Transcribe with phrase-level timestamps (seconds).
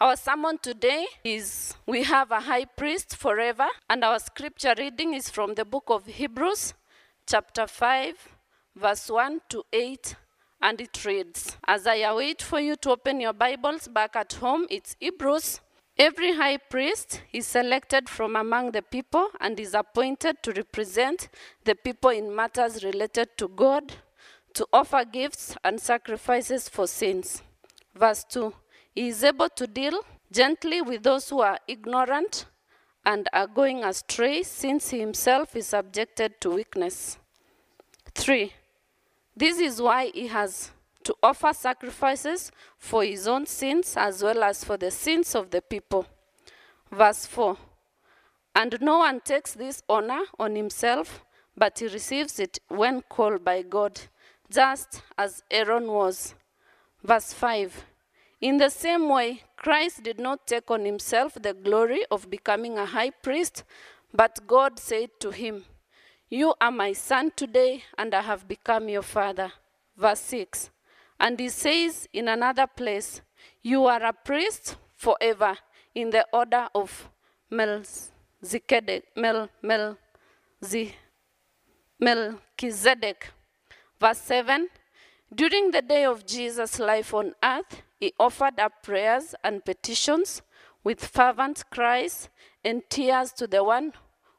[0.00, 5.30] Our sermon today is We have a high priest forever, and our scripture reading is
[5.30, 6.74] from the book of Hebrews,
[7.28, 8.14] chapter 5,
[8.74, 10.16] verse 1 to 8,
[10.60, 14.66] and it reads As I await for you to open your Bibles back at home,
[14.68, 15.60] it's Hebrews.
[15.96, 21.28] Every high priest is selected from among the people and is appointed to represent
[21.64, 23.92] the people in matters related to God,
[24.54, 27.42] to offer gifts and sacrifices for sins.
[27.94, 28.54] Verse 2
[28.94, 30.00] He is able to deal
[30.30, 32.46] gently with those who are ignorant
[33.04, 37.18] and are going astray, since he himself is subjected to weakness.
[38.14, 38.52] 3.
[39.36, 40.70] This is why he has
[41.02, 45.60] to offer sacrifices for his own sins as well as for the sins of the
[45.60, 46.06] people.
[46.90, 47.58] Verse 4
[48.54, 51.24] And no one takes this honor on himself,
[51.56, 54.00] but he receives it when called by God,
[54.48, 56.34] just as Aaron was.
[57.02, 57.84] Verse 5
[58.44, 62.84] In the same way, Christ did not take on himself the glory of becoming a
[62.84, 63.64] high priest,
[64.12, 65.64] but God said to him,
[66.28, 69.50] You are my son today, and I have become your father.
[69.96, 70.68] Verse 6
[71.18, 73.22] And he says in another place,
[73.62, 75.56] You are a priest forever
[75.94, 77.08] in the order of
[77.48, 79.04] Melchizedek.
[79.16, 79.96] Mel, Mel,
[81.98, 83.30] Melchizedek.
[83.98, 84.68] Verse 7
[85.34, 90.42] During the day of Jesus' life on earth, he offered up prayers and petitions
[90.82, 92.28] with fervent cries
[92.62, 93.94] and tears to the one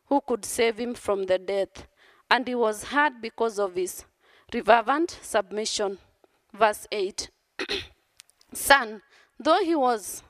[0.06, 1.88] who could save him from the death.
[2.30, 4.06] And he was heard because of his
[4.64, 5.98] fervent submission.
[6.54, 7.32] Verse 8
[8.54, 9.02] Son,
[9.40, 10.22] though he was,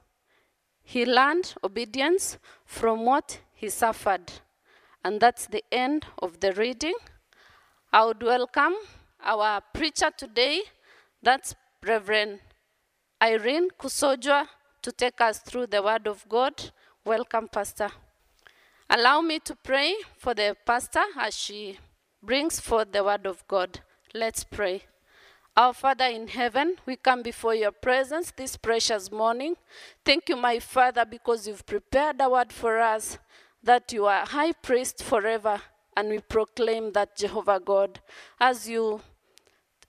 [0.82, 4.32] he learned obedience from what he suffered.
[5.04, 6.96] And that's the end of the reading.
[7.92, 8.76] I would welcome
[9.22, 10.62] our preacher today,
[11.22, 11.54] that's
[11.86, 12.40] Reverend
[13.22, 14.48] Irene Kusojwa,
[14.82, 16.72] to take us through the Word of God.
[17.06, 17.90] Welcome, Pastor.
[18.90, 21.80] Allow me to pray for the pastor as she
[22.22, 23.80] brings forth the Word of God.
[24.14, 24.84] Let's pray.
[25.58, 29.56] Our Father in heaven, we come before your presence this precious morning.
[30.04, 33.18] Thank you, my Father, because you've prepared a word for us
[33.64, 35.62] that you are high priest forever,
[35.96, 38.02] and we proclaim that Jehovah God.
[38.40, 39.00] As you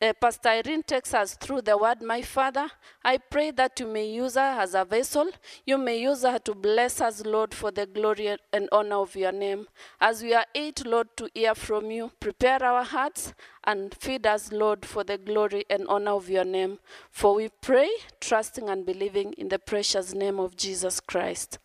[0.01, 2.71] uh, Pastor Irene takes us through the word, my Father.
[3.05, 5.31] I pray that you may use her as a vessel.
[5.65, 9.33] You may use her to bless us, Lord, for the glory and honor of your
[9.33, 9.67] name.
[10.01, 13.33] As we are eight, Lord, to hear from you, prepare our hearts
[13.65, 16.79] and feed us, Lord, for the glory and honor of your name.
[17.11, 17.89] For we pray,
[18.21, 21.59] trusting and believing in the precious name of Jesus Christ.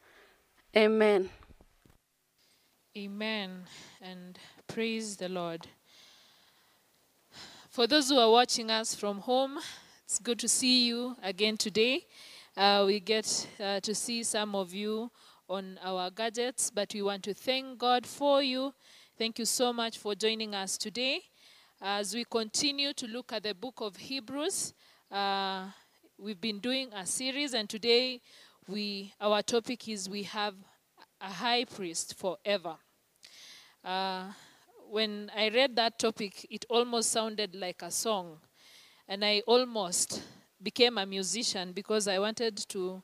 [0.76, 1.30] Amen.
[2.98, 3.64] Amen.
[4.02, 4.38] And
[4.68, 5.68] praise the Lord.
[7.72, 9.58] For those who are watching us from home,
[10.04, 12.06] it's good to see you again today.
[12.58, 15.10] Uh, we get uh, to see some of you
[15.48, 18.74] on our gadgets, but we want to thank God for you.
[19.18, 21.22] Thank you so much for joining us today.
[21.82, 24.74] As we continue to look at the book of Hebrews,
[25.10, 25.68] uh,
[26.18, 28.20] we've been doing a series, and today
[28.68, 30.56] we our topic is we have
[31.22, 32.76] a high priest forever.
[33.82, 34.24] Uh,
[34.92, 38.40] when I read that topic, it almost sounded like a song.
[39.08, 40.22] And I almost
[40.62, 43.02] became a musician because I wanted to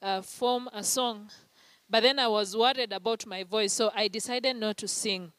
[0.00, 1.28] uh, form a song.
[1.88, 5.32] But then I was worried about my voice, so I decided not to sing.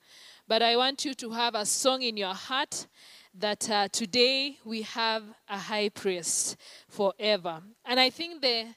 [0.46, 2.88] But I want you to have a song in your heart
[3.34, 6.58] that uh, today we have a high priest
[6.90, 7.62] forever.
[7.86, 8.68] And I think the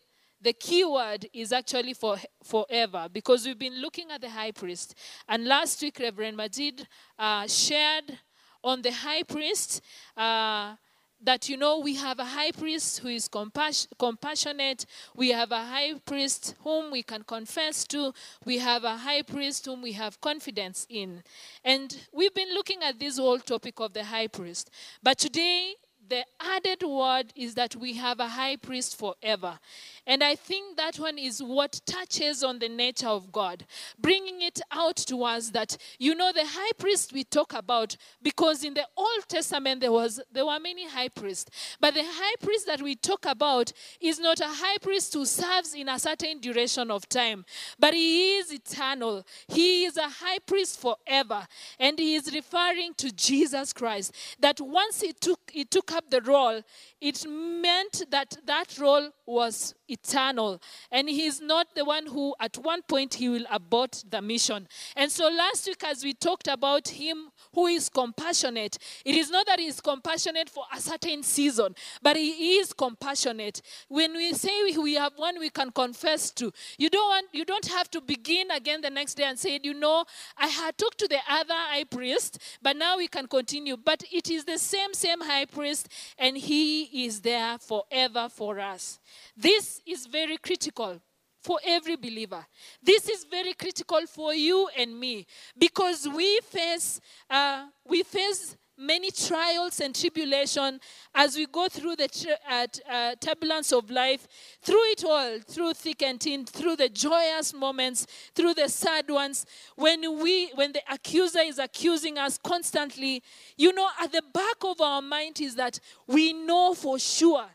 [0.45, 4.95] the key word is actually for forever because we've been looking at the high priest.
[5.27, 6.87] And last week reverend majid
[7.19, 8.19] uh, shared
[8.63, 9.81] on the high priest
[10.17, 10.75] uh,
[11.23, 14.85] that you know we have a high priest who is compass- compassionate.
[15.17, 18.13] We have a high priest whom we can confess to.
[18.45, 21.23] We have a high priest whom we have confidence in.
[21.65, 24.71] And we've been looking at this whole topic of the high priest.
[25.03, 25.77] But today
[26.09, 29.59] the added word is that we have a high priest forever.
[30.07, 33.65] And I think that one is what touches on the nature of God,
[33.99, 38.65] bringing it out to us that, you know, the high priest we talk about, because
[38.65, 41.77] in the Old Testament there, was, there were many high priests.
[41.81, 45.75] But the high priest that we talk about is not a high priest who serves
[45.75, 47.45] in a certain duration of time,
[47.79, 49.25] but he is eternal.
[49.49, 51.47] He is a high priest forever.
[51.79, 56.21] And he is referring to Jesus Christ, that once he took, he took up the
[56.21, 56.63] role,
[57.01, 60.61] it meant that that role was eternal.
[60.91, 64.69] And he's not the one who, at one point, he will abort the mission.
[64.97, 69.47] And so last week, as we talked about him who is compassionate, it is not
[69.47, 73.63] that he is compassionate for a certain season, but he is compassionate.
[73.89, 77.67] When we say we have one we can confess to, you don't want, you don't
[77.67, 80.05] have to begin again the next day and say, you know,
[80.37, 83.77] I had talked to the other high priest, but now we can continue.
[83.77, 85.84] But it is the same, same high priest,
[86.19, 88.99] and he is there forever for us.
[89.37, 91.01] This is very critical
[91.43, 92.45] for every believer.
[92.83, 95.27] This is very critical for you and me
[95.59, 100.81] because we face uh, we face many trials and tribulation
[101.15, 104.27] as we go through the tri- uh, uh, turbulence of life
[104.63, 109.47] through it all through thick and thin through the joyous moments through the sad ones
[109.77, 113.23] when we when the accuser is accusing us constantly
[113.57, 117.47] you know at the back of our mind is that we know for sure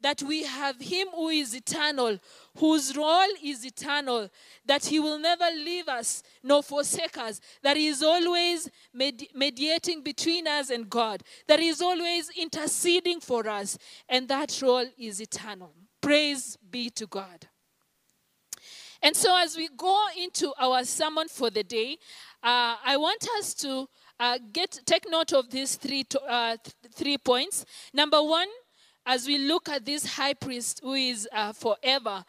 [0.00, 2.18] that we have him who is eternal,
[2.58, 4.28] whose role is eternal,
[4.64, 10.02] that he will never leave us nor forsake us, that he is always med- mediating
[10.02, 13.78] between us and God, that he is always interceding for us,
[14.08, 15.72] and that role is eternal.
[16.00, 17.48] Praise be to God.
[19.02, 21.98] And so, as we go into our sermon for the day,
[22.42, 23.88] uh, I want us to
[24.18, 27.64] uh, get take note of these three to, uh, th- three points.
[27.92, 28.48] Number one,
[29.06, 32.24] as we look at this high priest who is uh, forever,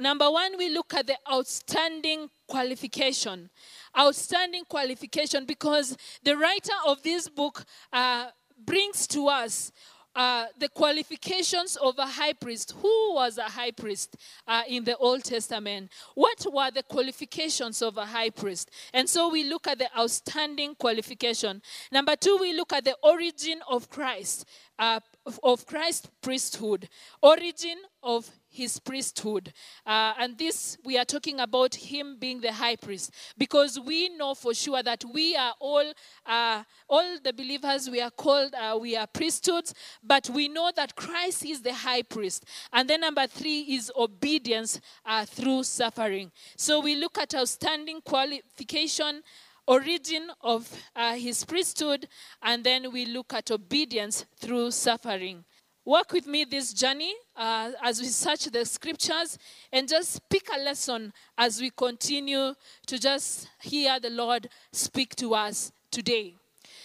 [0.00, 3.48] number one, we look at the outstanding qualification.
[3.96, 8.26] Outstanding qualification because the writer of this book uh,
[8.66, 9.70] brings to us
[10.18, 12.74] uh, the qualifications of a high priest.
[12.82, 14.16] Who was a high priest
[14.48, 15.92] uh, in the Old Testament?
[16.16, 18.68] What were the qualifications of a high priest?
[18.92, 21.62] And so we look at the outstanding qualification.
[21.92, 24.44] Number two, we look at the origin of Christ,
[24.76, 26.88] uh, of- of Christ's priesthood,
[27.22, 29.52] origin of his priesthood.
[29.86, 34.34] Uh, and this, we are talking about him being the high priest because we know
[34.34, 35.92] for sure that we are all,
[36.26, 40.96] uh, all the believers, we are called, uh, we are priesthoods, but we know that
[40.96, 42.44] Christ is the high priest.
[42.72, 46.32] And then number three is obedience uh, through suffering.
[46.56, 49.22] So we look at outstanding qualification
[49.68, 50.66] origin of
[50.96, 52.08] uh, his priesthood,
[52.42, 55.44] and then we look at obedience through suffering.
[55.88, 59.38] Work with me this journey uh, as we search the scriptures
[59.72, 62.52] and just pick a lesson as we continue
[62.88, 66.34] to just hear the Lord speak to us today.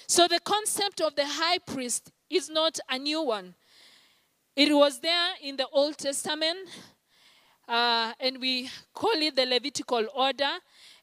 [0.07, 3.55] So, the concept of the high priest is not a new one,
[4.55, 6.59] it was there in the Old Testament
[7.67, 10.51] uh, and we call it the Levitical order.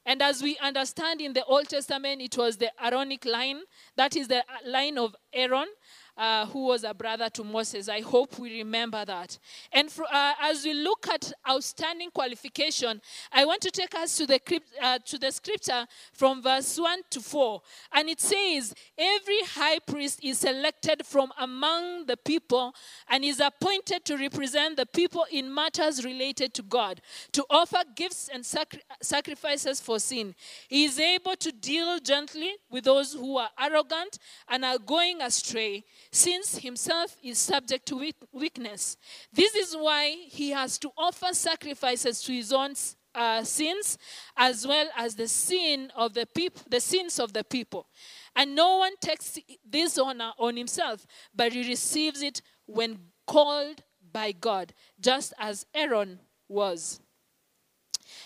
[0.05, 3.61] And as we understand in the Old Testament, it was the Aaronic line.
[3.95, 5.67] That is the line of Aaron,
[6.17, 7.89] uh, who was a brother to Moses.
[7.89, 9.37] I hope we remember that.
[9.71, 14.25] And for, uh, as we look at outstanding qualification, I want to take us to
[14.25, 14.39] the,
[14.81, 17.61] uh, to the scripture from verse 1 to 4.
[17.93, 22.73] And it says, Every high priest is selected from among the people
[23.09, 28.29] and is appointed to represent the people in matters related to God, to offer gifts
[28.31, 30.35] and sacri- sacrifices for sin.
[30.67, 34.17] He is able to deal gently with those who are arrogant
[34.47, 38.97] and are going astray, since himself is subject to weakness.
[39.31, 42.75] This is why he has to offer sacrifices to his own
[43.13, 43.97] uh, sins
[44.37, 47.85] as well as the sin of the people the sins of the people
[48.37, 49.37] and no one takes
[49.69, 51.05] this honor on himself
[51.35, 52.97] but he receives it when
[53.27, 53.83] called
[54.13, 57.01] by god just as aaron was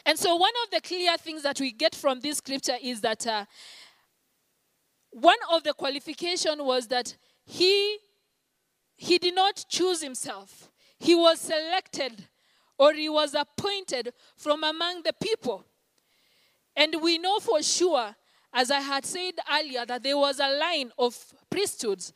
[0.05, 3.25] and so one of the clear things that we get from this scripture is that
[3.25, 3.45] uh,
[5.11, 7.97] one of the qualification was that he
[8.97, 10.69] he did not choose himself.
[10.97, 12.27] He was selected
[12.77, 15.65] or he was appointed from among the people.
[16.75, 18.15] And we know for sure
[18.57, 21.15] as i had said earlier that there was a line of
[21.49, 22.13] priesthoods.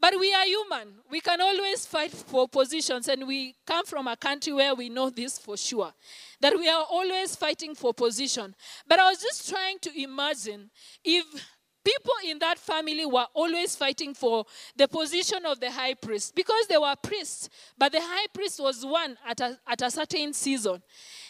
[0.00, 0.94] But we are human.
[1.10, 5.10] We can always fight for positions and we come from a country where we know
[5.10, 5.92] this for sure
[6.40, 8.54] that we are always fighting for position.
[8.86, 10.70] But i was just trying to imagine
[11.02, 11.24] if
[11.88, 14.44] people in that family were always fighting for
[14.76, 18.84] the position of the high priest because they were priests, but the high priest was
[18.84, 20.82] one at a, at a certain season.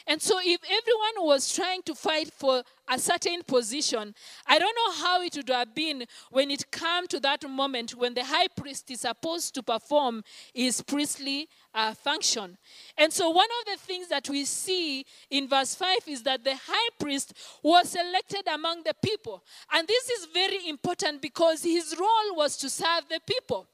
[0.09, 4.15] And so, if everyone was trying to fight for a certain position,
[4.47, 8.15] I don't know how it would have been when it came to that moment when
[8.15, 10.25] the high priest is supposed to perform
[10.55, 12.57] his priestly uh, function.
[12.97, 16.57] And so, one of the things that we see in verse 5 is that the
[16.57, 19.45] high priest was selected among the people.
[19.71, 23.67] And this is very important because his role was to serve the people.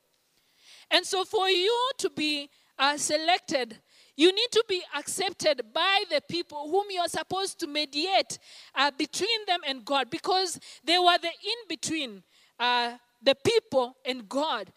[0.90, 3.78] And so, for you to be uh, selected,
[4.16, 8.38] you need to be accepted by the people whom you are supposed to mediate
[8.74, 12.22] uh, between them and God because they were the in between,
[12.58, 12.92] uh,
[13.22, 14.70] the people and God.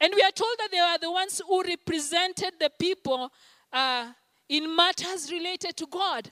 [0.00, 3.30] And we are told that they are the ones who represented the people
[3.72, 4.12] uh,
[4.48, 6.30] in matters related to God.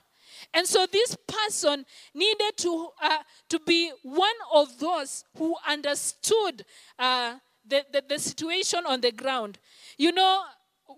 [0.53, 6.65] And so this person needed to, uh, to be one of those who understood
[6.97, 7.35] uh,
[7.67, 9.59] the, the, the situation on the ground.
[9.97, 10.43] You know,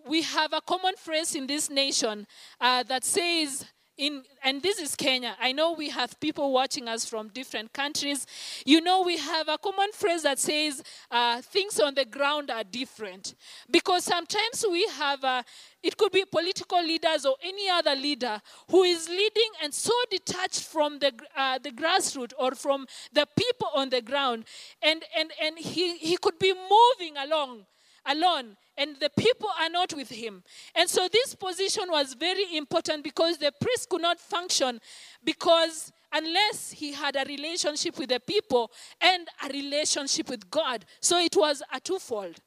[0.08, 2.28] we have a common phrase in this nation
[2.60, 3.66] uh, that says,
[3.98, 5.36] in, and this is Kenya.
[5.40, 8.26] I know we have people watching us from different countries.
[8.66, 10.82] You know, we have a common phrase that says
[11.12, 13.36] uh, things on the ground are different.
[13.70, 15.44] Because sometimes we have, uh,
[15.84, 20.64] it could be political leaders or any other leader who is leading and so detached
[20.64, 24.46] from the, uh, the grassroots or from the people on the ground.
[24.82, 27.66] And, and, and he, he could be moving along
[28.06, 30.44] alone and the people are not with him.
[30.76, 34.80] And so this position was very important because the priest could not function
[35.24, 40.86] because unless he had a relationship with the people and a relationship with God.
[41.00, 42.40] So it was a twofold.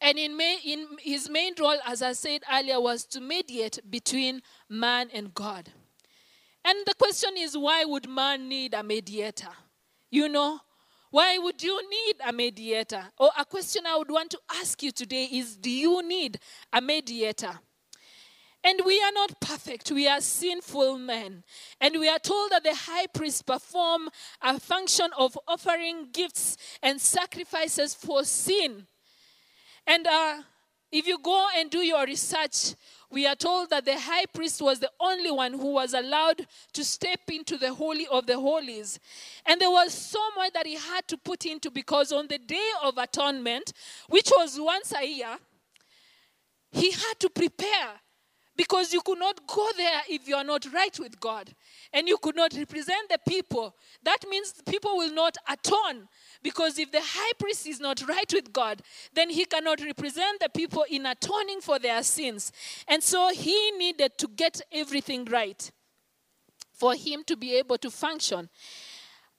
[0.00, 4.40] And in, may, in his main role, as I said earlier, was to mediate between
[4.68, 5.70] man and God.
[6.64, 9.50] And the question is, why would man need a mediator?
[10.10, 10.60] You know,
[11.10, 13.04] why would you need a mediator?
[13.18, 16.38] Or a question I would want to ask you today is Do you need
[16.72, 17.58] a mediator?
[18.62, 19.90] And we are not perfect.
[19.90, 21.44] We are sinful men.
[21.80, 24.10] And we are told that the high priest perform
[24.42, 28.86] a function of offering gifts and sacrifices for sin.
[29.86, 30.42] And uh,
[30.92, 32.74] if you go and do your research,
[33.10, 36.84] we are told that the high priest was the only one who was allowed to
[36.84, 39.00] step into the Holy of the Holies.
[39.44, 42.70] And there was so much that he had to put into because on the day
[42.82, 43.72] of atonement,
[44.08, 45.36] which was once a year,
[46.70, 48.00] he had to prepare
[48.60, 51.50] because you could not go there if you are not right with God
[51.94, 53.74] and you could not represent the people.
[54.02, 56.06] That means people will not atone
[56.42, 58.82] because if the high priest is not right with God,
[59.14, 62.52] then he cannot represent the people in atoning for their sins.
[62.86, 65.70] And so he needed to get everything right
[66.74, 68.50] for him to be able to function.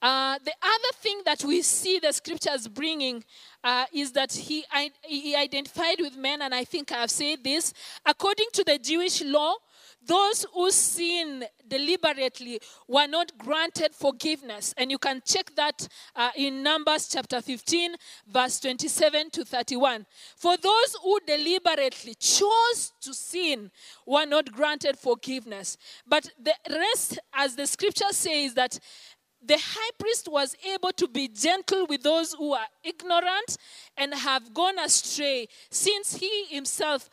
[0.02, 3.22] Uh, the other thing that we see the scriptures bringing
[3.62, 4.64] uh, is that he,
[5.02, 7.72] he identified with men, and I think I've said this.
[8.04, 9.54] According to the Jewish law,
[10.04, 14.74] those who sin deliberately were not granted forgiveness.
[14.76, 17.94] And you can check that uh, in Numbers chapter 15,
[18.26, 20.04] verse 27 to 31.
[20.36, 23.70] For those who deliberately chose to sin
[24.04, 25.76] were not granted forgiveness.
[26.06, 28.78] But the rest, as the scripture says, that
[29.44, 33.56] the high priest was able to be gentle with those who are ignorant
[33.96, 37.10] and have gone astray, since he himself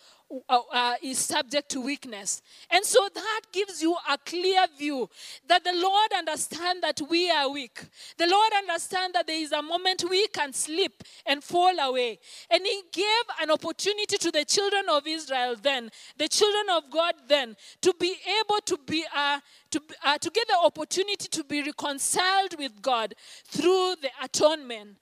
[0.47, 2.41] uh, uh, is subject to weakness.
[2.69, 5.09] And so that gives you a clear view
[5.47, 7.81] that the Lord understands that we are weak.
[8.17, 12.19] The Lord understands that there is a moment we can slip and fall away.
[12.49, 13.05] And He gave
[13.41, 18.15] an opportunity to the children of Israel then, the children of God then, to be
[18.41, 19.39] able to be uh,
[19.71, 23.13] to, uh, to get the opportunity to be reconciled with God
[23.45, 24.97] through the atonement.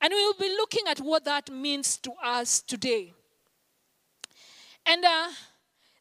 [0.00, 3.14] And we will be looking at what that means to us today.
[4.86, 5.28] And uh,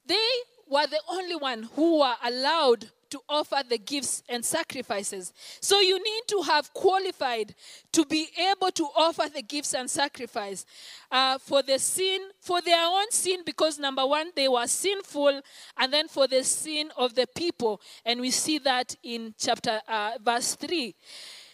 [0.06, 0.28] they
[0.70, 5.34] were the only one who were allowed to offer the gifts and sacrifices.
[5.62, 7.54] So you need to have qualified
[7.92, 10.66] to be able to offer the gifts and sacrifice
[11.12, 15.42] uh, for the sin, for their own sin, because number one, they were sinful,
[15.78, 17.80] and then for the sin of the people.
[18.04, 20.96] And we see that in chapter uh, verse 3.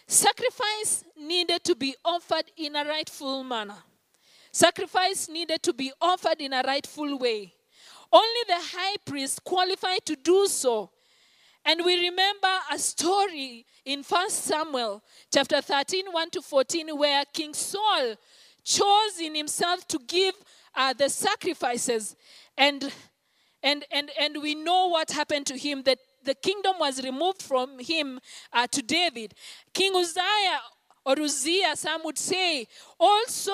[0.06, 3.76] Sacrifice needed to be offered in a rightful manner.
[4.52, 7.54] Sacrifice needed to be offered in a rightful way.
[8.12, 10.90] Only the high priest qualified to do so.
[11.64, 15.02] And we remember a story in 1 Samuel
[15.32, 18.14] chapter 13, 1 to 14, where King Saul
[18.64, 20.34] chose in himself to give
[20.74, 22.16] uh, the sacrifices.
[22.56, 22.90] And,
[23.62, 27.78] and, and, and we know what happened to him, that the kingdom was removed from
[27.78, 28.20] him
[28.52, 29.34] uh, to David.
[29.72, 30.60] King Uzziah,
[31.04, 32.66] or Uzziah, some would say,
[32.98, 33.52] also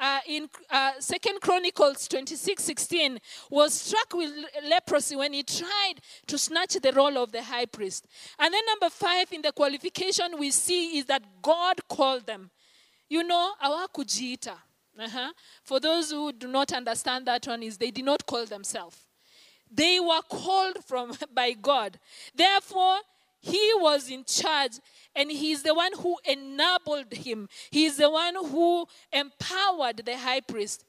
[0.00, 3.18] uh, in uh, Second Chronicles 26 16
[3.50, 4.30] was struck with
[4.68, 5.94] leprosy when he tried
[6.26, 8.06] to snatch the role of the high priest.
[8.38, 12.50] And then, number five, in the qualification we see is that God called them.
[13.08, 14.54] You know, awakujiita.
[14.98, 15.32] Uh-huh.
[15.62, 18.96] For those who do not understand that one, is they did not call themselves.
[19.70, 21.98] They were called from by God.
[22.34, 22.98] Therefore,
[23.40, 24.72] he was in charge
[25.14, 27.48] and he's the one who enabled him.
[27.70, 30.84] He's the one who empowered the high priest.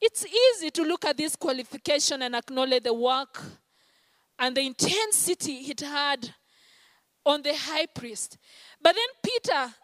[0.00, 3.42] It's easy to look at this qualification and acknowledge the work
[4.38, 6.32] and the intensity it had
[7.26, 8.38] on the high priest.
[8.80, 9.74] But then Peter,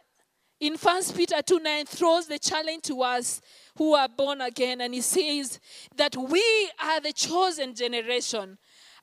[0.60, 3.40] in 1 Peter 2 9, throws the challenge to us
[3.76, 5.58] who are born again, and he says
[5.96, 8.56] that we are the chosen generation,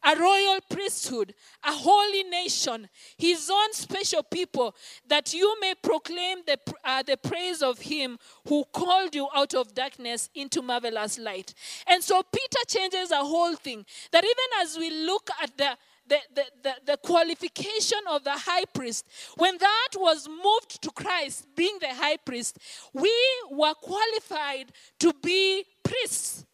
[0.03, 4.75] a royal priesthood, a holy nation, his own special people,
[5.07, 8.17] that you may proclaim the, uh, the praise of him
[8.47, 11.53] who called you out of darkness into marvelous light.
[11.87, 13.85] And so Peter changes the whole thing.
[14.11, 15.77] That even as we look at the
[16.07, 21.47] the, the, the, the, qualification of the high priest, when that was moved to Christ
[21.55, 22.57] being the high priest,
[22.91, 23.13] we
[23.49, 26.45] were qualified to be priests.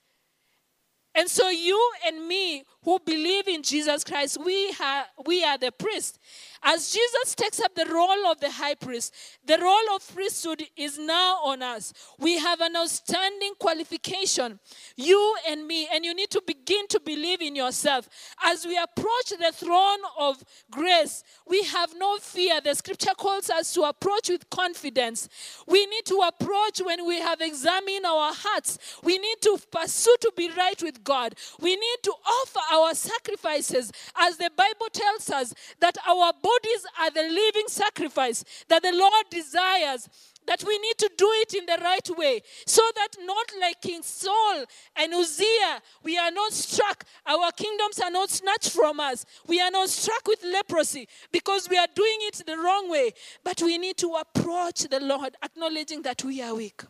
[1.18, 5.74] And so, you and me who believe in Jesus Christ, we, have, we are the
[5.74, 6.20] priest.
[6.64, 9.14] As Jesus takes up the role of the high priest,
[9.46, 11.94] the role of priesthood is now on us.
[12.18, 14.60] We have an outstanding qualification,
[14.96, 18.08] you and me, and you need to begin to believe in yourself.
[18.44, 20.42] As we approach the throne of
[20.72, 22.62] grace, we have no fear.
[22.62, 25.28] The scripture calls us to approach with confidence.
[25.68, 28.80] We need to approach when we have examined our hearts.
[29.04, 31.36] We need to pursue to be right with God.
[31.60, 37.12] We need to offer our sacrifices, as the Bible tells us that our bodies are
[37.12, 40.08] the living sacrifice that the Lord desires.
[40.48, 44.02] That we need to do it in the right way, so that not like King
[44.02, 44.64] Saul
[44.96, 49.26] and Uzziah, we are not struck, our kingdoms are not snatched from us.
[49.46, 53.12] We are not struck with leprosy because we are doing it the wrong way.
[53.44, 56.82] But we need to approach the Lord, acknowledging that we are weak,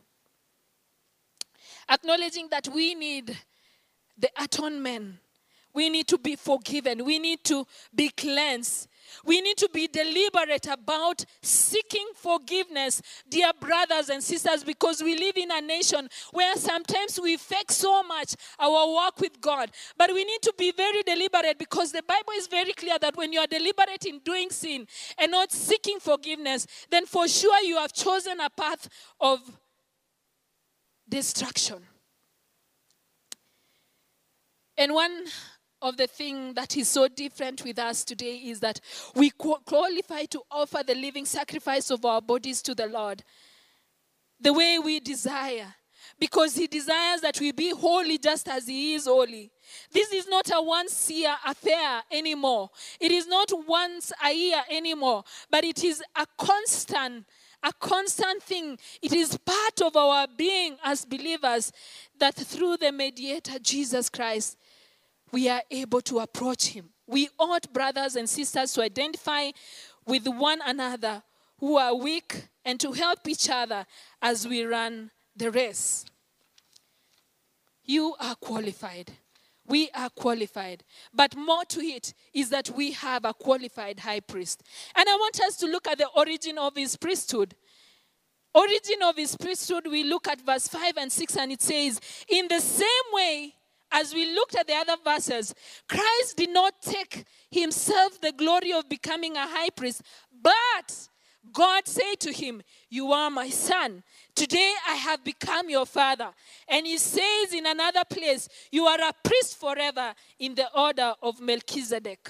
[1.90, 3.36] acknowledging that we need
[4.20, 5.16] the atonement.
[5.78, 7.06] We need to be forgiven.
[7.06, 8.88] We need to be cleansed.
[9.24, 15.38] We need to be deliberate about seeking forgiveness, dear brothers and sisters, because we live
[15.38, 19.70] in a nation where sometimes we fake so much our walk with God.
[19.96, 23.32] But we need to be very deliberate because the Bible is very clear that when
[23.32, 24.88] you are deliberate in doing sin
[25.20, 28.90] and not seeking forgiveness, then for sure you have chosen a path
[29.22, 29.42] of
[31.08, 31.84] destruction.
[34.76, 35.26] And one
[35.82, 38.80] of the thing that is so different with us today is that
[39.16, 43.24] we qualify to offer the living sacrifice of our bodies to the Lord
[44.40, 45.74] the way we desire
[46.20, 49.52] because he desires that we be holy just as he is holy.
[49.92, 52.70] This is not a once year affair anymore.
[53.00, 57.26] It is not once a year anymore, but it is a constant
[57.64, 58.78] a constant thing.
[59.02, 61.72] It is part of our being as believers
[62.20, 64.58] that through the mediator Jesus Christ
[65.32, 66.90] we are able to approach Him.
[67.06, 69.52] We ought, brothers and sisters, to identify
[70.06, 71.24] with one another
[71.60, 73.86] who are weak and to help each other
[74.22, 76.06] as we run the race.
[77.84, 79.12] You are qualified.
[79.66, 80.84] We are qualified.
[81.14, 84.64] But more to it is that we have a qualified high priest.
[84.96, 87.56] And I want us to look at the origin of his priesthood.
[88.54, 92.48] Origin of his priesthood, we look at verse 5 and 6, and it says, In
[92.48, 93.54] the same way,
[93.92, 95.54] as we looked at the other verses,
[95.88, 100.02] Christ did not take himself the glory of becoming a high priest,
[100.42, 101.08] but
[101.54, 104.04] God said to him, You are my son.
[104.36, 106.30] Today I have become your father.
[106.68, 111.40] And he says in another place, You are a priest forever in the order of
[111.40, 112.30] Melchizedek.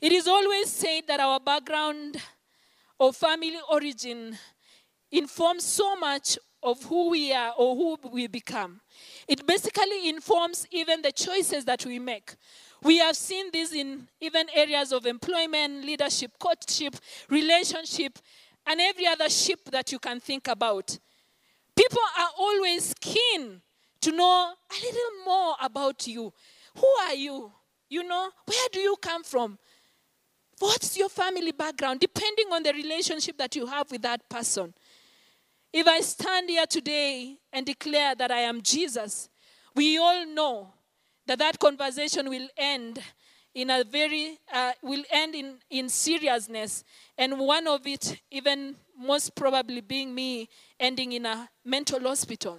[0.00, 2.16] It is always said that our background
[2.98, 4.38] or family origin
[5.10, 8.80] informs so much of who we are or who we become.
[9.26, 12.34] It basically informs even the choices that we make.
[12.82, 16.96] We have seen this in even areas of employment, leadership, courtship,
[17.28, 18.18] relationship,
[18.66, 20.98] and every other ship that you can think about.
[21.76, 23.60] People are always keen
[24.00, 26.32] to know a little more about you.
[26.76, 27.52] Who are you?
[27.88, 29.58] You know, where do you come from?
[30.58, 32.00] What's your family background?
[32.00, 34.74] Depending on the relationship that you have with that person.
[35.72, 39.30] If I stand here today and declare that I am Jesus,
[39.74, 40.74] we all know
[41.26, 43.00] that that conversation will end
[43.54, 46.84] in a very uh, will end in, in seriousness.
[47.16, 52.58] And one of it even most probably being me ending in a mental hospital.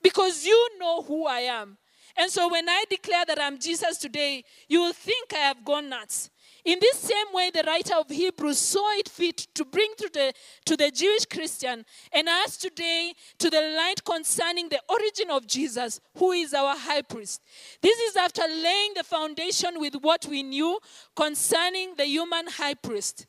[0.00, 1.78] Because you know who i am.
[2.16, 5.88] And so when i declare that i'm jesus today you will think i have gone
[5.88, 6.28] nuts
[6.64, 10.32] In this same way, the writer of Hebrews saw it fit to bring to the,
[10.66, 16.00] to the Jewish Christian and us today to the light concerning the origin of Jesus,
[16.16, 17.42] who is our high priest.
[17.80, 20.78] This is after laying the foundation with what we knew
[21.16, 23.26] concerning the human high priest.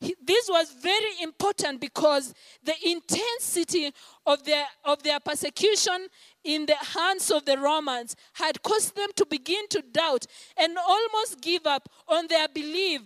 [0.00, 3.92] This was very important because the intensity
[4.26, 6.08] of their, of their persecution
[6.44, 10.26] in the hands of the Romans had caused them to begin to doubt
[10.56, 13.02] and almost give up on their belief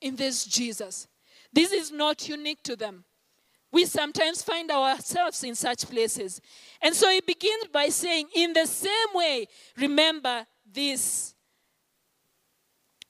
[0.00, 1.08] in this Jesus.
[1.52, 3.04] This is not unique to them.
[3.72, 6.40] We sometimes find ourselves in such places.
[6.80, 9.46] And so he begins by saying, In the same way,
[9.78, 11.34] remember this.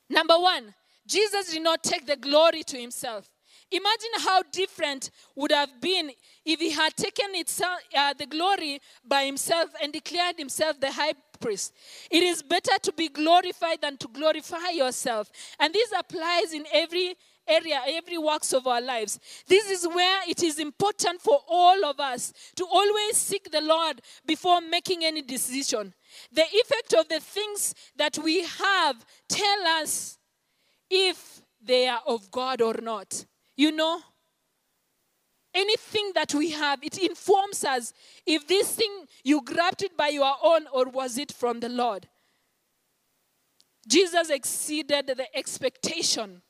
[0.09, 0.73] Number one,
[1.07, 3.32] Jesus did not take the glory to himself.
[3.73, 6.11] Imagine how different would have been
[6.45, 11.15] if he had taken itself, uh, the glory by himself and declared himself the high
[11.41, 11.75] priest.
[12.11, 15.31] It is better to be glorified than to glorify yourself.
[15.59, 19.19] And this applies in every area, every works of our lives.
[19.47, 24.01] This is where it is important for all of us to always seek the Lord
[24.27, 25.93] before making any decision.
[26.33, 30.19] The effect of the things that we have tell us
[30.91, 33.25] if they are of God or not.
[33.57, 34.01] You know,
[35.55, 37.93] anything that we have, it informs us
[38.27, 42.09] if this thing you grabbed it by your own or was it from the Lord.
[43.87, 46.43] Jesus exceeded the expectation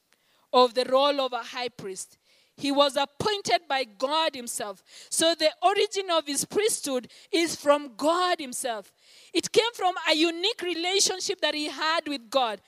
[0.52, 2.18] of the role of a high priest.
[2.56, 4.82] He was appointed by God Himself.
[5.08, 8.92] So the origin of His priesthood is from God Himself.
[9.32, 12.60] It came from a unique relationship that He had with God.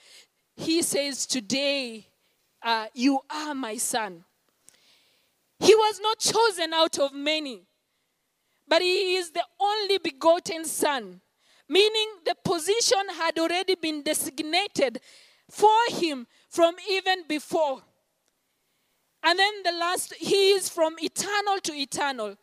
[0.55, 2.07] He says, Today,
[2.65, 4.25] uh, you are my son.
[5.59, 7.61] He was not chosen out of many,
[8.67, 11.21] but he is the only begotten son,
[11.69, 14.99] meaning the position had already been designated
[15.49, 17.81] for him from even before.
[19.23, 22.35] And then the last, he is from eternal to eternal.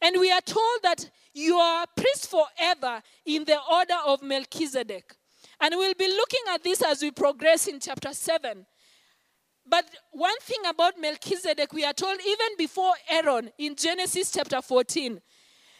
[0.00, 5.14] And we are told that you are a priest forever in the order of Melchizedek.
[5.60, 8.66] And we'll be looking at this as we progress in chapter 7.
[9.66, 15.20] But one thing about Melchizedek, we are told even before Aaron in Genesis chapter 14,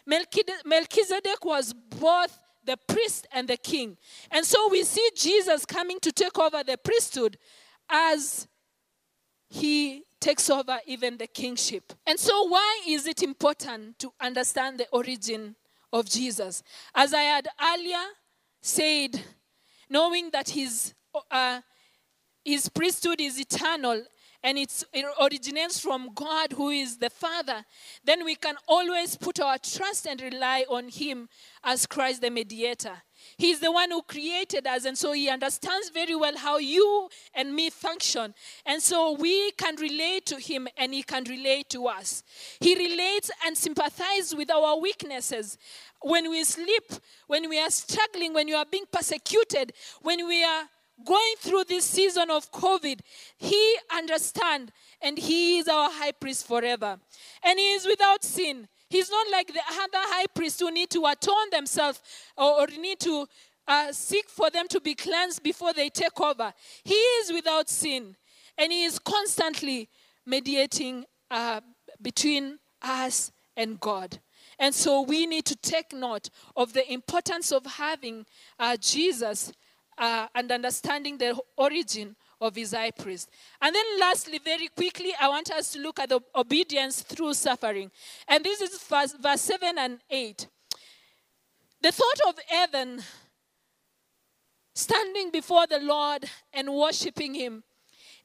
[0.06, 3.96] Melchizedek was both the priest and the king.
[4.30, 7.38] And so we see Jesus coming to take over the priesthood
[7.90, 8.46] as
[9.48, 11.92] he takes over even the kingship.
[12.06, 15.56] And so, why is it important to understand the origin
[15.92, 16.62] of Jesus?
[16.94, 18.04] As I had earlier
[18.62, 19.20] said,
[19.90, 20.94] knowing that his,
[21.30, 21.60] uh,
[22.44, 24.02] his priesthood is eternal
[24.44, 27.64] and it's, it originates from God, who is the Father,
[28.04, 31.28] then we can always put our trust and rely on Him
[31.62, 33.02] as Christ the mediator.
[33.36, 37.54] He's the one who created us, and so He understands very well how you and
[37.54, 38.34] me function.
[38.66, 42.24] And so we can relate to Him, and He can relate to us.
[42.58, 45.56] He relates and sympathizes with our weaknesses.
[46.00, 46.92] When we sleep,
[47.28, 50.64] when we are struggling, when you are being persecuted, when we are
[51.04, 53.00] going through this season of COVID,
[53.36, 56.98] He understands and He is our high priest forever.
[57.42, 58.68] And He is without sin.
[58.88, 62.00] He's not like the other high priests who need to atone themselves
[62.36, 63.26] or, or need to
[63.66, 66.52] uh, seek for them to be cleansed before they take over.
[66.84, 68.16] He is without sin
[68.58, 69.88] and He is constantly
[70.26, 71.60] mediating uh,
[72.00, 74.18] between us and God.
[74.58, 78.26] And so we need to take note of the importance of having
[78.58, 79.52] uh, Jesus
[80.02, 83.30] uh, and understanding the origin of his high priest.
[83.60, 87.88] And then, lastly, very quickly, I want us to look at the obedience through suffering.
[88.26, 90.48] And this is verse, verse 7 and 8.
[91.82, 93.00] The thought of heaven
[94.74, 97.62] standing before the Lord and worshiping him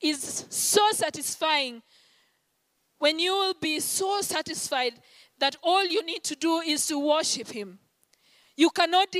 [0.02, 1.84] is so satisfying
[2.98, 4.94] when you will be so satisfied
[5.38, 7.78] that all you need to do is to worship him.
[8.56, 9.16] You cannot,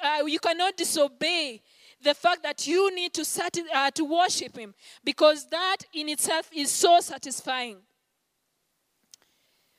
[0.00, 1.62] uh, you cannot disobey
[2.02, 6.50] the fact that you need to, sati- uh, to worship him because that in itself
[6.54, 7.78] is so satisfying.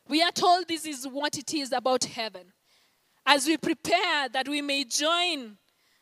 [0.07, 2.53] We are told this is what it is about heaven.
[3.25, 5.57] As we prepare that we may join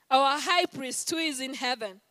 [0.09, 2.01] our high priest who is in heaven.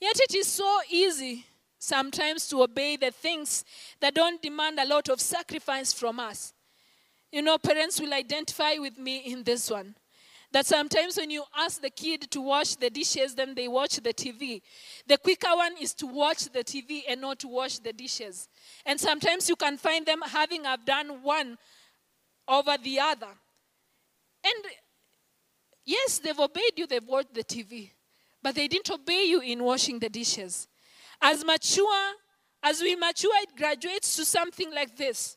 [0.00, 1.44] Yet it is so easy
[1.78, 3.64] sometimes to obey the things
[4.00, 6.52] that don't demand a lot of sacrifice from us.
[7.32, 9.96] You know, parents will identify with me in this one.
[10.50, 14.14] That sometimes when you ask the kid to wash the dishes, then they watch the
[14.14, 14.62] TV.
[15.06, 18.48] The quicker one is to watch the TV and not to wash the dishes.
[18.86, 21.58] And sometimes you can find them having have done one
[22.46, 23.28] over the other.
[24.44, 24.64] And
[25.84, 27.90] yes, they've obeyed you, they've watched the TV,
[28.42, 30.66] but they didn't obey you in washing the dishes.
[31.20, 32.12] As mature,
[32.62, 35.36] as we mature, it graduates to something like this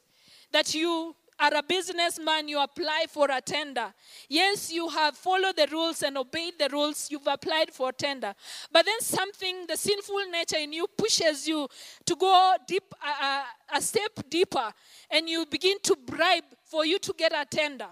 [0.52, 3.91] that you are a businessman, you apply for a tender.
[4.30, 8.34] Yes, you have followed the rules and obeyed the rules, you've applied for tender.
[8.71, 11.67] But then something, the sinful nature in you pushes you
[12.06, 14.71] to go deep, uh, a step deeper,
[15.10, 17.88] and you begin to bribe for you to get a tender.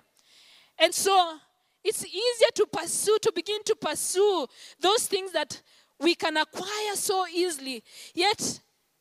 [0.78, 1.38] And so
[1.84, 4.46] it's easier to pursue, to begin to pursue
[4.80, 5.62] those things that
[6.00, 7.84] we can acquire so easily.
[8.14, 8.60] Yet,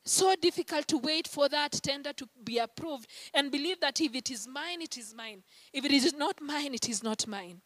[0.09, 4.31] so difficult to wait for that tender to be approved and believe that if it
[4.31, 5.43] is mine, it is mine.
[5.71, 7.61] If it is not mine, it is not mine.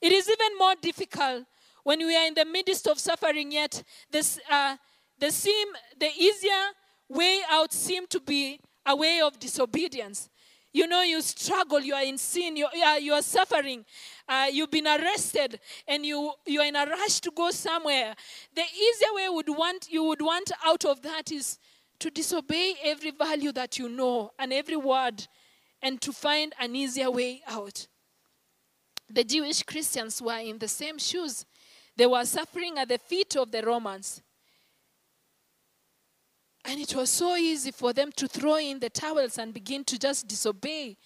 [0.00, 1.44] It is even more difficult
[1.84, 4.76] when we are in the midst of suffering, yet this, uh,
[5.18, 6.72] the, seem, the easier
[7.08, 10.28] way out seem to be a way of disobedience.
[10.72, 13.84] You know, you struggle, you are in sin, you, you, are, you are suffering,
[14.28, 18.14] uh, you've been arrested, and you, you are in a rush to go somewhere.
[18.54, 21.58] The easier way would want, you would want out of that is
[21.98, 25.26] to disobey every value that you know and every word,
[25.82, 27.88] and to find an easier way out.
[29.08, 31.44] The Jewish Christians were in the same shoes.
[31.96, 34.22] They were suffering at the feet of the Romans.
[36.64, 39.98] And it was so easy for them to throw in the towels and begin to
[39.98, 40.96] just disobey.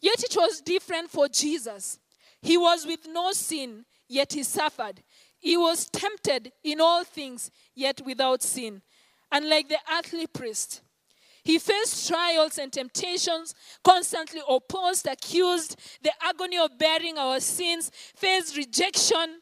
[0.00, 1.98] Yet it was different for Jesus.
[2.40, 5.02] He was with no sin, yet he suffered.
[5.38, 8.82] He was tempted in all things, yet without sin.
[9.30, 10.82] Unlike the earthly priest,
[11.44, 18.56] he faced trials and temptations, constantly opposed, accused, the agony of bearing our sins, faced
[18.56, 19.40] rejection,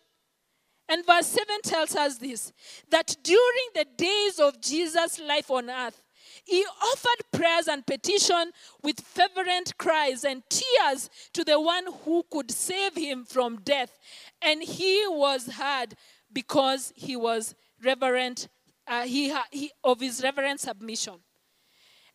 [0.88, 2.52] and verse 7 tells us this
[2.90, 6.02] that during the days of Jesus' life on earth,
[6.44, 12.50] he offered prayers and petition with fervent cries and tears to the one who could
[12.50, 13.98] save him from death.
[14.40, 15.94] And he was heard
[16.32, 18.48] because he was reverent,
[18.86, 21.14] uh, he, he, of his reverent submission.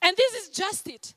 [0.01, 1.13] And this is just it.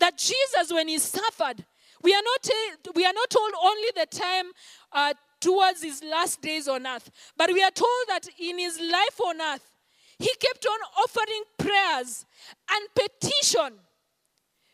[0.00, 1.64] That Jesus, when he suffered,
[2.02, 2.50] we are not,
[2.94, 4.46] we are not told only the time
[4.92, 7.10] uh, towards his last days on earth.
[7.36, 9.70] But we are told that in his life on earth,
[10.18, 12.26] he kept on offering prayers
[12.70, 13.78] and petition.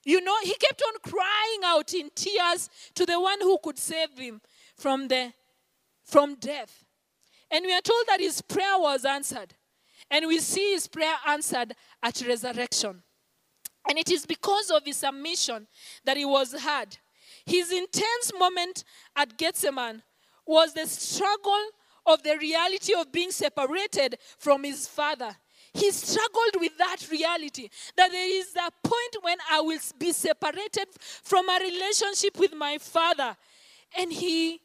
[0.05, 4.19] You know, he kept on crying out in tears to the one who could save
[4.19, 4.41] him
[4.77, 5.33] from, the,
[6.05, 6.85] from death.
[7.51, 9.55] And we are told that his prayer was answered.
[10.11, 13.03] And we see his prayer answered at resurrection.
[13.89, 15.67] And it is because of his submission
[16.05, 16.99] that he was heard.
[17.47, 18.85] His intense moment
[19.17, 20.03] at Gethsemane
[20.47, 21.65] was the struggle
[22.07, 25.35] of the reality of being separated from his father.
[25.73, 30.87] He struggled with that reality that there is a point when I will be separated
[31.01, 33.37] from a relationship with my father.
[33.99, 34.61] And he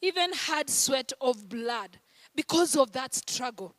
[0.00, 1.98] even had sweat of blood
[2.34, 3.74] because of that struggle.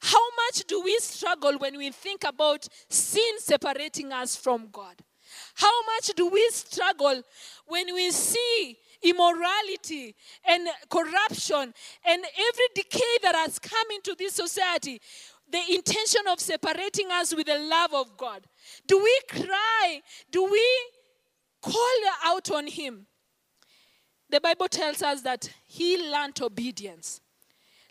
[0.00, 4.96] How much do we struggle when we think about sin separating us from God?
[5.54, 7.22] How much do we struggle
[7.66, 10.14] when we see immorality
[10.46, 15.00] and corruption and every decay that has come into this society,
[15.50, 18.46] the intention of separating us with the love of God?
[18.86, 20.00] Do we cry?
[20.30, 20.66] Do we
[21.60, 23.06] call out on Him?
[24.30, 27.20] The Bible tells us that He learned obedience.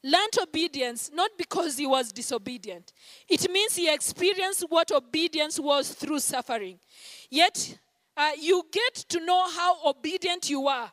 [0.04, 2.92] Learned obedience not because he was disobedient.
[3.30, 6.80] It means he experienced what obedience was through suffering.
[7.30, 7.78] Yet,
[8.18, 10.92] uh, you get to know how obedient you are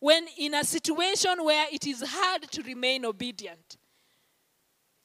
[0.00, 3.76] when in a situation where it is hard to remain obedient.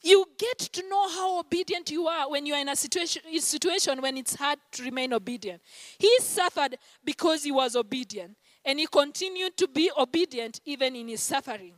[0.02, 4.00] You get to know how obedient you are when you are in a situation, situation
[4.00, 5.60] when it's hard to remain obedient.
[5.98, 11.22] He suffered because he was obedient, and he continued to be obedient even in his
[11.22, 11.74] suffering.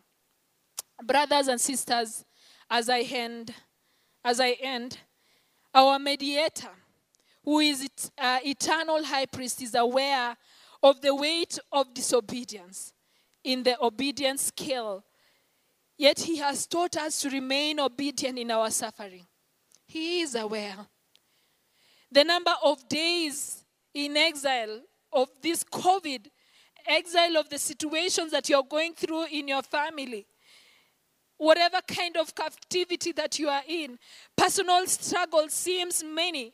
[1.05, 2.25] Brothers and sisters,
[2.71, 3.53] as I end,
[4.25, 4.99] as I end,
[5.75, 6.71] our mediator,
[7.45, 10.37] who is it, uh, eternal high priest, is aware
[10.83, 12.93] of the weight of disobedience
[13.45, 15.05] in the obedience scale.
[15.97, 19.27] Yet he has taught us to remain obedient in our suffering.
[19.87, 20.77] He is aware.
[22.11, 24.81] The number of days in exile
[25.13, 26.29] of this COVID,
[26.87, 30.27] exile of the situations that you're going through in your family,
[31.37, 33.99] whatever kind of captivity that you are in,
[34.37, 36.53] personal struggle seems many.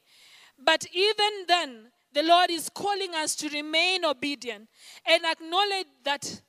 [0.59, 4.69] But even then, the Lord is calling us to remain obedient
[5.05, 6.43] and acknowledge that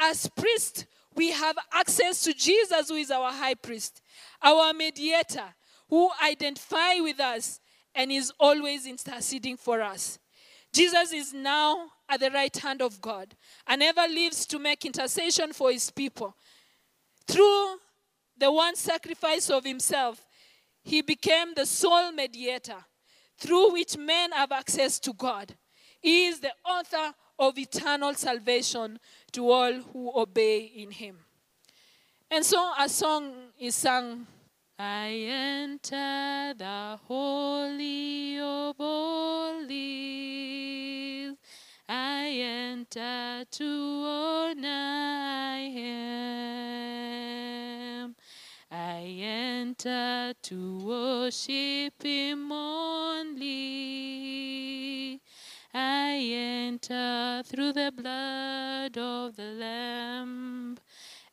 [0.00, 4.00] as priests, we have access to Jesus, who is our high priest,
[4.42, 5.54] our mediator,
[5.88, 7.60] who identify with us
[7.94, 10.18] and is always interceding for us.
[10.72, 13.34] Jesus is now at the right hand of God
[13.66, 16.36] and ever lives to make intercession for his people.
[17.26, 17.76] Through
[18.38, 20.24] the one sacrifice of himself,
[20.82, 22.84] he became the sole mediator
[23.36, 25.54] through which men have access to God.
[26.00, 28.98] He is the author of eternal salvation
[29.32, 31.18] to all who obey in him.
[32.30, 34.26] And so a song is sung
[34.82, 39.70] I enter the holy of holies.
[41.86, 45.90] I enter to honor him.
[48.70, 53.50] I enter to worship him only.
[55.72, 60.78] I enter through the blood of the Lamb.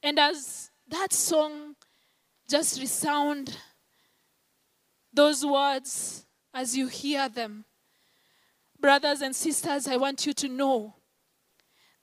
[0.04, 1.76] And as that song
[2.47, 3.58] just resound,
[5.12, 7.65] those words as you hear them,
[8.80, 10.95] brothers and sisters, I want you to know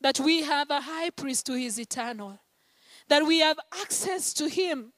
[0.00, 2.38] that we have a high priest who is eternal,
[3.08, 4.92] that we have access to him,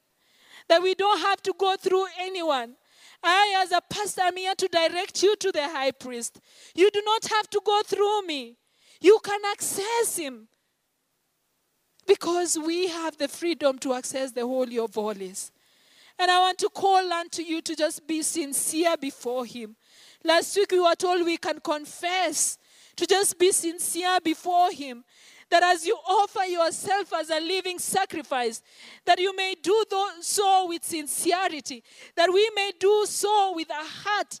[0.67, 2.75] that we don't have to go through anyone.
[3.23, 6.39] I, as a pastor, am here to direct you to the high priest.
[6.75, 8.57] You do not have to go through me.
[9.01, 10.47] You can access him
[12.07, 15.51] because we have the freedom to access the Holy of Holies.
[16.19, 19.75] And I want to call unto you to just be sincere before him.
[20.23, 22.57] Last week we were told we can confess,
[22.95, 25.03] to just be sincere before him.
[25.49, 28.61] That as you offer yourself as a living sacrifice,
[29.05, 29.85] that you may do
[30.19, 31.83] so with sincerity,
[32.15, 34.39] that we may do so with a heart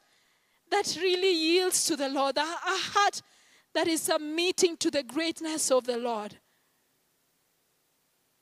[0.69, 3.21] that really yields to the Lord, a heart
[3.73, 6.37] that is submitting to the greatness of the Lord.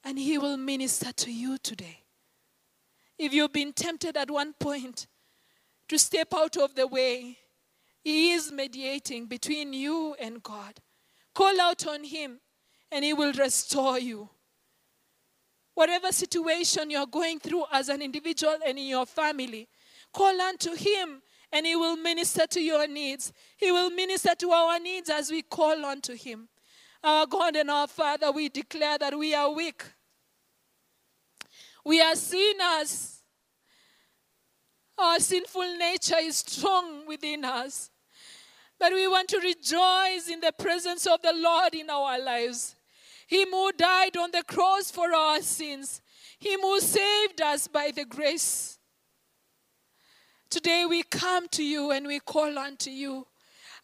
[0.04, 2.00] And He will minister to you today.
[3.18, 5.08] If you've been tempted at one point
[5.88, 7.38] to step out of the way,
[8.04, 10.80] He is mediating between you and God.
[11.34, 12.40] Call out on Him,
[12.96, 14.30] and He will restore you.
[15.74, 19.68] Whatever situation you're going through as an individual and in your family,
[20.14, 23.34] call unto Him, and He will minister to your needs.
[23.58, 26.48] He will minister to our needs as we call unto Him.
[27.04, 29.84] Our God and our Father, we declare that we are weak.
[31.84, 33.22] We are sinners.
[34.98, 37.92] Our sinful nature is strong within us.
[38.80, 42.75] But we want to rejoice in the presence of the Lord in our lives.
[43.28, 46.02] Him who died on the cross for our sins.
[46.40, 48.78] Him who saved us by the grace.
[50.50, 53.26] Today we come to you and we call unto you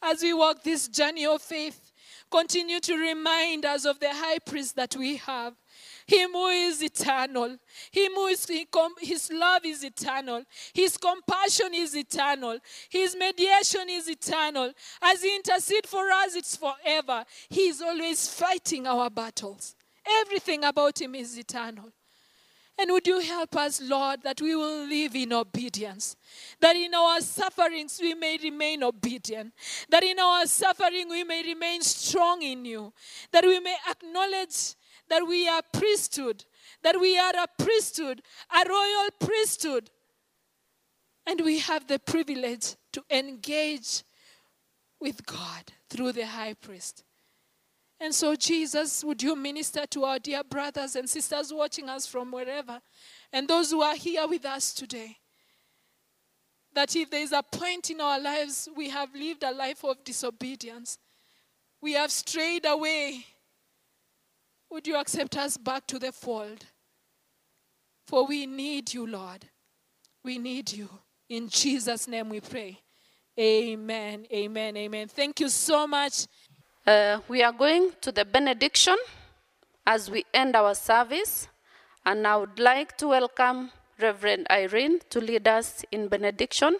[0.01, 1.91] as we walk this journey of faith.
[2.29, 5.53] Continue to remind us of the high priest that we have.
[6.11, 7.57] Him who is eternal.
[7.89, 8.45] Him who is,
[8.99, 10.43] his love is eternal.
[10.73, 12.59] His compassion is eternal.
[12.89, 14.73] His mediation is eternal.
[15.01, 17.23] As he intercedes for us, it's forever.
[17.49, 19.73] He is always fighting our battles.
[20.05, 21.93] Everything about him is eternal.
[22.77, 26.17] And would you help us, Lord, that we will live in obedience?
[26.59, 29.53] That in our sufferings we may remain obedient.
[29.89, 32.91] That in our suffering we may remain strong in you.
[33.31, 34.75] That we may acknowledge
[35.11, 36.45] that we are priesthood,
[36.83, 39.89] that we are a priesthood, a royal priesthood.
[41.27, 44.03] And we have the privilege to engage
[45.01, 47.03] with God through the high priest.
[47.99, 52.31] And so, Jesus, would you minister to our dear brothers and sisters watching us from
[52.31, 52.79] wherever,
[53.33, 55.17] and those who are here with us today?
[56.73, 60.05] That if there is a point in our lives we have lived a life of
[60.05, 60.97] disobedience,
[61.81, 63.25] we have strayed away
[64.71, 66.65] would you accept us back to the fold?
[68.07, 69.45] For we need you, Lord.
[70.23, 70.89] We need you.
[71.29, 72.79] In Jesus' name we pray.
[73.39, 74.25] Amen.
[74.31, 74.77] Amen.
[74.77, 75.07] Amen.
[75.07, 76.27] Thank you so much.
[76.85, 78.97] Uh, we are going to the benediction
[79.85, 81.47] as we end our service.
[82.05, 86.77] And I would like to welcome Reverend Irene to lead us in benediction.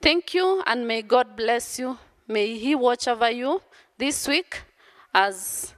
[0.00, 1.98] Thank you, and may God bless you.
[2.26, 3.60] May He watch over you
[3.98, 4.62] this week
[5.12, 5.74] as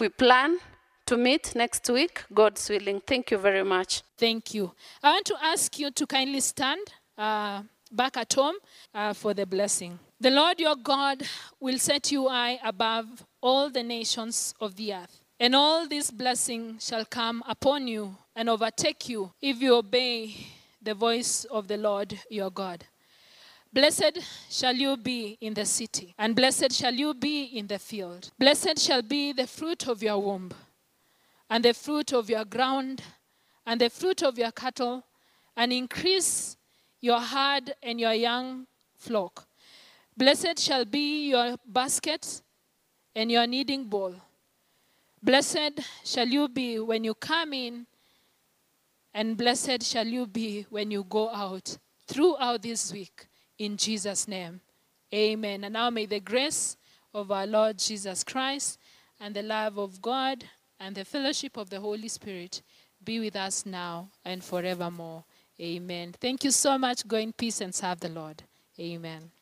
[0.00, 0.58] we plan
[1.06, 3.00] to meet next week, God's willing.
[3.00, 4.02] Thank you very much.
[4.16, 4.72] Thank you.
[5.02, 6.80] I want to ask you to kindly stand
[7.18, 8.56] uh, back at home
[8.94, 9.98] uh, for the blessing.
[10.20, 11.22] The Lord your God
[11.60, 13.06] will set you high above
[13.42, 15.20] all the nations of the earth.
[15.38, 20.34] And all this blessing shall come upon you and overtake you if you obey
[20.80, 22.84] the voice of the Lord your God.
[23.74, 28.30] Blessed shall you be in the city, and blessed shall you be in the field.
[28.38, 30.52] Blessed shall be the fruit of your womb,
[31.50, 33.02] and the fruit of your ground,
[33.66, 35.02] and the fruit of your cattle,
[35.56, 36.56] and increase
[37.00, 39.44] your herd and your young flock.
[40.16, 42.42] Blessed shall be your basket
[43.16, 44.14] and your kneading bowl.
[45.20, 47.86] Blessed shall you be when you come in,
[49.16, 51.76] And blessed shall you be when you go out
[52.06, 53.26] throughout this week.
[53.58, 54.60] In Jesus' name.
[55.12, 55.64] Amen.
[55.64, 56.76] And now may the grace
[57.12, 58.78] of our Lord Jesus Christ
[59.20, 60.44] and the love of God
[60.80, 62.62] and the fellowship of the Holy Spirit
[63.04, 65.24] be with us now and forevermore.
[65.60, 66.14] Amen.
[66.20, 67.06] Thank you so much.
[67.06, 68.42] Go in peace and serve the Lord.
[68.80, 69.33] Amen.